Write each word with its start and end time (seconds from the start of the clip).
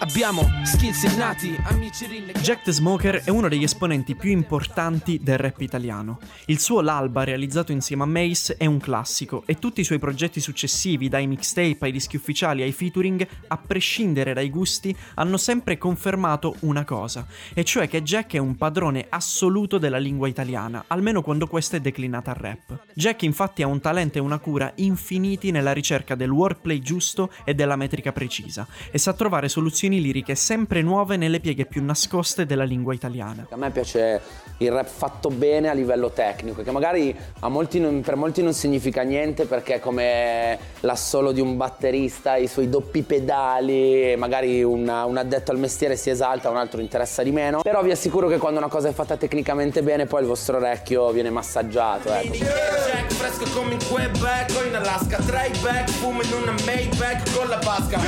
Abbiamo 0.00 0.48
skills 0.62 1.02
innati, 1.02 1.58
amici 1.64 2.06
rinnegati. 2.06 2.38
Jack 2.38 2.62
the 2.62 2.70
Smoker 2.70 3.22
è 3.24 3.30
uno 3.30 3.48
degli 3.48 3.64
esponenti 3.64 4.14
più 4.14 4.30
importanti 4.30 5.18
del 5.20 5.38
rap 5.38 5.60
italiano. 5.60 6.20
Il 6.46 6.60
suo 6.60 6.80
L'Alba, 6.80 7.24
realizzato 7.24 7.72
insieme 7.72 8.04
a 8.04 8.06
Mace, 8.06 8.56
è 8.56 8.64
un 8.64 8.78
classico 8.78 9.42
e 9.44 9.58
tutti 9.58 9.80
i 9.80 9.84
suoi 9.84 9.98
progetti 9.98 10.38
successivi, 10.38 11.08
dai 11.08 11.26
mixtape 11.26 11.78
ai 11.80 11.90
dischi 11.90 12.14
ufficiali 12.14 12.62
ai 12.62 12.70
featuring, 12.70 13.26
a 13.48 13.56
prescindere 13.56 14.34
dai 14.34 14.50
gusti, 14.50 14.96
hanno 15.14 15.36
sempre 15.36 15.78
confermato 15.78 16.54
una 16.60 16.84
cosa, 16.84 17.26
e 17.52 17.64
cioè 17.64 17.88
che 17.88 18.00
Jack 18.04 18.34
è 18.34 18.38
un 18.38 18.54
padrone 18.54 19.06
assoluto 19.08 19.78
della 19.78 19.98
lingua 19.98 20.28
italiana, 20.28 20.84
almeno 20.86 21.22
quando 21.22 21.48
questa 21.48 21.76
è 21.76 21.80
declinata 21.80 22.30
al 22.30 22.36
rap. 22.36 22.84
Jack 22.94 23.22
infatti 23.22 23.62
ha 23.62 23.66
un 23.66 23.80
talento 23.80 24.18
e 24.18 24.20
una 24.20 24.38
cura 24.38 24.70
infiniti 24.76 25.50
nella 25.50 25.72
ricerca 25.72 26.14
del 26.14 26.30
wordplay 26.30 26.78
giusto 26.78 27.32
e 27.44 27.54
della 27.54 27.74
metrica 27.74 28.12
precisa, 28.12 28.64
e 28.92 28.98
sa 28.98 29.12
trovare 29.12 29.48
soluzioni 29.48 29.86
liriche 29.96 30.34
sempre 30.34 30.82
nuove 30.82 31.16
nelle 31.16 31.40
pieghe 31.40 31.64
più 31.64 31.82
nascoste 31.82 32.44
della 32.44 32.64
lingua 32.64 32.92
italiana. 32.92 33.46
A 33.48 33.56
me 33.56 33.70
piace 33.70 34.20
il 34.58 34.70
rap 34.70 34.86
fatto 34.86 35.30
bene 35.30 35.68
a 35.68 35.72
livello 35.72 36.10
tecnico, 36.10 36.62
che 36.62 36.70
magari 36.70 37.16
molti 37.48 37.80
non, 37.80 38.02
per 38.02 38.16
molti 38.16 38.42
non 38.42 38.52
significa 38.52 39.02
niente 39.02 39.46
perché 39.46 39.76
è 39.76 39.80
come 39.80 40.58
l'assolo 40.80 41.32
di 41.32 41.40
un 41.40 41.56
batterista, 41.56 42.36
i 42.36 42.46
suoi 42.46 42.68
doppi 42.68 43.02
pedali, 43.02 44.14
magari 44.18 44.62
una, 44.62 45.06
un 45.06 45.16
addetto 45.16 45.50
al 45.50 45.58
mestiere 45.58 45.96
si 45.96 46.10
esalta, 46.10 46.50
un 46.50 46.58
altro 46.58 46.82
interessa 46.82 47.22
di 47.22 47.30
meno. 47.30 47.62
Però 47.62 47.82
vi 47.82 47.90
assicuro 47.90 48.28
che 48.28 48.36
quando 48.36 48.58
una 48.58 48.68
cosa 48.68 48.88
è 48.88 48.92
fatta 48.92 49.16
tecnicamente 49.16 49.82
bene, 49.82 50.04
poi 50.04 50.20
il 50.20 50.26
vostro 50.26 50.58
orecchio 50.58 51.10
viene 51.10 51.30
massaggiato. 51.30 52.12
Ecco. 52.12 52.26
Jack 52.34 52.97
fresco 53.28 53.44
come 53.58 53.74
in 53.74 53.84
Quebec 53.88 54.54
o 54.56 54.64
in 54.64 54.74
Alaska. 54.74 55.18
Try 55.18 55.50
back, 55.60 55.90
fumo 55.90 56.22
in 56.22 56.32
una 56.32 56.54
Maybach 56.64 57.30
con 57.34 57.48
la 57.48 57.58
vasca 57.58 58.00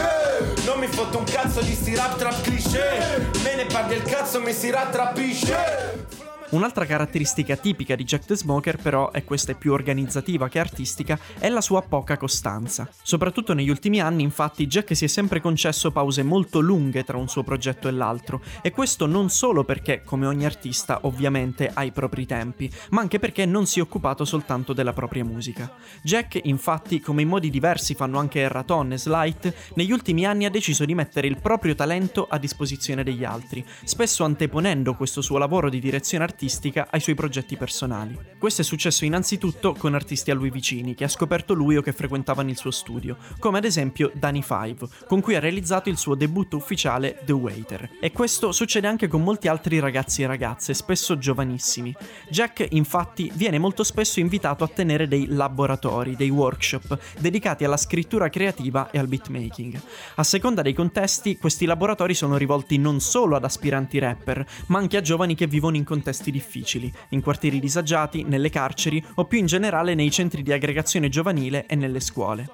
Non 0.65 0.79
mi 0.79 0.87
fotto 0.87 1.19
un 1.19 1.25
cazzo 1.25 1.61
di 1.61 1.75
sti 1.75 1.95
rap 1.95 2.17
trap 2.17 2.41
cliché. 2.41 3.29
Me 3.43 3.55
ne 3.57 3.67
paga 3.67 3.95
il 3.95 4.03
cazzo 4.03 4.41
mi 4.41 4.53
si 4.53 4.71
rattrapisce 4.71 6.09
Un'altra 6.51 6.85
caratteristica 6.85 7.55
tipica 7.55 7.95
di 7.95 8.03
Jack 8.03 8.25
the 8.25 8.35
Smoker, 8.35 8.77
però, 8.77 9.13
e 9.13 9.23
questa 9.23 9.53
è 9.53 9.55
più 9.55 9.71
organizzativa 9.71 10.49
che 10.49 10.59
artistica, 10.59 11.17
è 11.39 11.49
la 11.49 11.61
sua 11.61 11.81
poca 11.83 12.17
costanza. 12.17 12.91
Soprattutto 13.03 13.55
negli 13.55 13.69
ultimi 13.69 14.01
anni, 14.01 14.25
infatti, 14.25 14.67
Jack 14.67 14.97
si 14.97 15.05
è 15.05 15.07
sempre 15.09 15.41
concesso 15.41 15.93
pause 15.93 16.25
molto 16.25 16.59
lunghe 16.59 17.05
tra 17.05 17.17
un 17.17 17.29
suo 17.29 17.45
progetto 17.45 17.87
e 17.87 17.93
l'altro, 17.93 18.43
e 18.63 18.73
questo 18.73 19.07
non 19.07 19.31
solo 19.31 19.63
perché, 19.63 20.03
come 20.05 20.27
ogni 20.27 20.45
artista, 20.45 20.99
ovviamente 21.03 21.71
ha 21.73 21.85
i 21.85 21.93
propri 21.93 22.27
tempi, 22.27 22.69
ma 22.91 23.01
anche 23.01 23.21
perché 23.21 23.47
non 23.47 23.67
si 23.67 23.79
è 23.79 23.83
occupato 23.83 24.25
soltanto 24.25 24.73
della 24.73 24.93
propria 24.93 25.25
musica. 25.25 25.73
Jack, 26.03 26.41
infatti, 26.43 26.99
come 26.99 27.23
in 27.23 27.29
modi 27.29 27.49
diversi 27.49 27.95
fanno 27.95 28.19
anche 28.19 28.41
Erraton 28.41 28.91
e 28.91 28.99
Slight, 28.99 29.55
negli 29.75 29.93
ultimi 29.93 30.27
anni 30.27 30.47
ha 30.47 30.51
deciso 30.51 30.85
di 30.85 30.97
mettere 30.97 31.29
il 31.29 31.41
proprio 31.41 31.77
talento 31.77 32.27
a 32.29 32.39
disposizione 32.39 33.05
degli 33.05 33.23
altri, 33.23 33.65
spesso 33.85 34.25
anteponendo 34.25 34.97
questo 34.97 35.23
suo 35.23 35.39
lavoro 35.39 35.71
di 35.71 35.79
direzione 35.79 36.25
artistica 36.25 36.39
artistica 36.41 36.89
ai 36.91 37.01
suoi 37.01 37.15
progetti 37.15 37.55
personali. 37.59 38.19
Questo 38.39 38.63
è 38.63 38.65
successo 38.65 39.05
innanzitutto 39.05 39.75
con 39.75 39.93
artisti 39.93 40.31
a 40.31 40.35
lui 40.35 40.49
vicini, 40.49 40.95
che 40.95 41.05
ha 41.05 41.09
scoperto 41.09 41.53
lui 41.53 41.77
o 41.77 41.83
che 41.83 41.93
frequentavano 41.93 42.49
il 42.49 42.57
suo 42.57 42.71
studio, 42.71 43.19
come 43.39 43.59
ad 43.59 43.67
esempio 43.67 44.11
Danny 44.15 44.41
Five, 44.41 44.89
con 45.07 45.21
cui 45.21 45.35
ha 45.35 45.41
realizzato 45.41 45.91
il 45.91 45.99
suo 45.99 46.15
debutto 46.15 46.57
ufficiale 46.57 47.21
The 47.27 47.33
Waiter. 47.33 47.91
E 48.01 48.11
questo 48.11 48.53
succede 48.53 48.87
anche 48.87 49.07
con 49.07 49.23
molti 49.23 49.49
altri 49.49 49.81
ragazzi 49.81 50.23
e 50.23 50.27
ragazze, 50.27 50.73
spesso 50.73 51.19
giovanissimi. 51.19 51.95
Jack, 52.31 52.67
infatti, 52.71 53.31
viene 53.35 53.59
molto 53.59 53.85
spesso 53.85 54.19
invitato 54.19 54.65
a 54.65 54.69
tenere 54.69 55.09
dei 55.09 55.27
laboratori, 55.27 56.17
dei 56.17 56.31
workshop, 56.31 56.99
dedicati 57.19 57.65
alla 57.65 57.77
scrittura 57.77 58.31
creativa 58.31 58.91
e 58.91 58.99
al 58.99 59.09
beatmaking. 59.09 59.79
A 60.15 60.25
seconda 60.25 60.63
dei 60.63 60.73
contesti, 60.73 61.37
questi 61.37 61.67
laboratori 61.67 62.15
sono 62.15 62.39
rivolti 62.39 62.79
non 62.79 63.01
solo 63.01 63.37
ad 63.37 63.45
aspiranti 63.45 63.99
rapper, 63.99 64.47
ma 64.69 64.79
anche 64.79 64.97
a 64.97 65.03
giovani 65.03 65.35
che 65.35 65.47
vivono 65.47 65.77
in 65.77 65.85
contesti 65.85 66.29
difficili, 66.31 66.93
in 67.11 67.23
quartieri 67.23 67.61
disagiati, 67.61 68.23
nelle 68.23 68.51
carceri 68.51 69.05
o 69.15 69.25
più 69.25 69.39
in 69.39 69.47
generale 69.47 69.95
nei 69.95 70.11
centri 70.11 70.43
di 70.43 70.53
aggregazione 70.53 71.09
giovanile 71.09 71.67
e 71.67 71.75
nelle 71.75 72.01
scuole. 72.01 72.49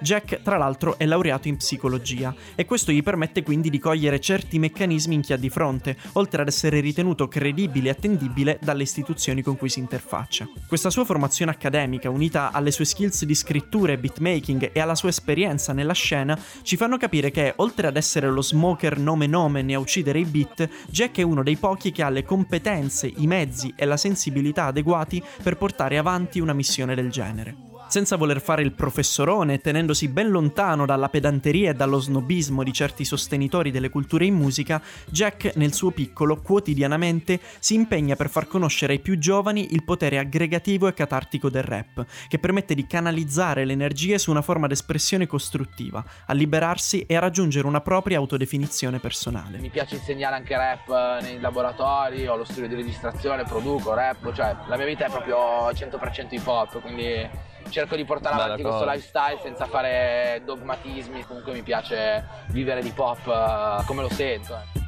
Jack, 0.00 0.42
tra 0.42 0.56
l'altro, 0.56 0.98
è 0.98 1.06
laureato 1.06 1.48
in 1.48 1.56
psicologia 1.56 2.34
e 2.54 2.64
questo 2.64 2.92
gli 2.92 3.02
permette 3.02 3.42
quindi 3.42 3.70
di 3.70 3.78
cogliere 3.78 4.20
certi 4.20 4.58
meccanismi 4.58 5.14
in 5.14 5.20
chi 5.20 5.32
ha 5.32 5.36
di 5.36 5.50
fronte, 5.50 5.96
oltre 6.12 6.42
ad 6.42 6.48
essere 6.48 6.80
ritenuto 6.80 7.28
credibile 7.28 7.88
e 7.88 7.92
attendibile 7.92 8.58
dalle 8.60 8.82
istituzioni 8.82 9.42
con 9.42 9.56
cui 9.56 9.68
si 9.68 9.78
interfaccia. 9.78 10.48
Questa 10.66 10.90
sua 10.90 11.04
formazione 11.04 11.50
accademica, 11.50 12.10
unita 12.10 12.50
alle 12.52 12.70
sue 12.70 12.84
skills 12.84 13.24
di 13.24 13.34
scrittura 13.34 13.92
e 13.92 13.98
beatmaking 13.98 14.70
e 14.72 14.80
alla 14.80 14.94
sua 14.94 15.08
esperienza 15.08 15.72
nella 15.72 15.92
scena, 15.92 16.38
ci 16.62 16.76
fanno 16.76 16.96
capire 16.96 17.30
che, 17.30 17.52
oltre 17.56 17.86
ad 17.86 17.96
essere 17.96 18.30
lo 18.30 18.42
smoker 18.42 18.98
nome 18.98 19.26
nome 19.26 19.64
e 19.64 19.74
a 19.74 19.78
uccidere 19.78 20.18
i 20.18 20.24
beat, 20.24 20.68
Jack 20.88 21.18
è 21.18 21.22
uno 21.22 21.42
dei 21.42 21.56
pochi 21.56 21.92
che 21.92 22.02
ha 22.02 22.08
le 22.08 22.24
competenze, 22.24 23.12
i 23.16 23.26
mezzi 23.26 23.72
e 23.76 23.84
la 23.84 23.96
sensibilità 23.96 24.66
adeguati 24.66 25.22
per 25.42 25.56
portare 25.56 25.98
avanti 25.98 26.40
una 26.40 26.52
missione 26.52 26.94
del 26.94 27.10
genere. 27.10 27.73
Senza 27.86 28.16
voler 28.16 28.40
fare 28.40 28.62
il 28.62 28.72
professorone, 28.72 29.60
tenendosi 29.60 30.08
ben 30.08 30.30
lontano 30.30 30.84
dalla 30.84 31.08
pedanteria 31.08 31.70
e 31.70 31.74
dallo 31.74 32.00
snobismo 32.00 32.64
di 32.64 32.72
certi 32.72 33.04
sostenitori 33.04 33.70
delle 33.70 33.88
culture 33.88 34.24
in 34.24 34.34
musica, 34.34 34.82
Jack 35.06 35.52
nel 35.56 35.72
suo 35.72 35.92
piccolo 35.92 36.40
quotidianamente 36.40 37.38
si 37.60 37.74
impegna 37.74 38.16
per 38.16 38.30
far 38.30 38.48
conoscere 38.48 38.94
ai 38.94 38.98
più 38.98 39.16
giovani 39.16 39.74
il 39.74 39.84
potere 39.84 40.18
aggregativo 40.18 40.88
e 40.88 40.94
catartico 40.94 41.48
del 41.48 41.62
rap, 41.62 42.04
che 42.26 42.38
permette 42.40 42.74
di 42.74 42.84
canalizzare 42.86 43.64
le 43.64 43.72
energie 43.74 44.18
su 44.18 44.30
una 44.30 44.42
forma 44.42 44.66
d'espressione 44.66 45.28
costruttiva, 45.28 46.04
a 46.26 46.32
liberarsi 46.32 47.04
e 47.06 47.14
a 47.14 47.20
raggiungere 47.20 47.66
una 47.68 47.80
propria 47.80 48.18
autodefinizione 48.18 48.98
personale. 48.98 49.58
Mi 49.58 49.70
piace 49.70 49.96
insegnare 49.96 50.34
anche 50.34 50.56
rap 50.56 51.20
nei 51.22 51.38
laboratori, 51.38 52.26
ho 52.26 52.36
lo 52.36 52.44
studio 52.44 52.66
di 52.66 52.74
registrazione, 52.74 53.44
produco 53.44 53.94
rap, 53.94 54.32
cioè 54.32 54.56
la 54.66 54.76
mia 54.76 54.86
vita 54.86 55.06
è 55.06 55.10
proprio 55.10 55.70
100% 55.70 56.26
hip 56.30 56.46
hop, 56.46 56.80
quindi 56.80 57.52
cerco 57.68 57.96
di 57.96 58.04
portare 58.04 58.34
avanti 58.34 58.62
questo 58.62 58.84
lifestyle 58.84 59.40
senza 59.42 59.66
fare 59.66 60.42
dogmatismi, 60.44 61.24
comunque 61.24 61.52
mi 61.52 61.62
piace 61.62 62.24
vivere 62.48 62.82
di 62.82 62.90
pop 62.90 63.26
uh, 63.26 63.84
come 63.84 64.02
lo 64.02 64.10
sento. 64.10 64.54
Eh. 64.54 64.83